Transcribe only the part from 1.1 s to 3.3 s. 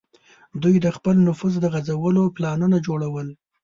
نفوذ د غځولو پلانونه جوړول.